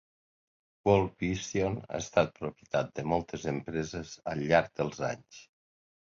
[0.89, 5.43] Worldvision ha estat propietat de moltes empreses al llarg dels anys.